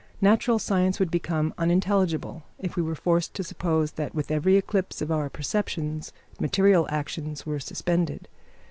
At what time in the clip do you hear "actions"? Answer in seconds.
6.89-7.45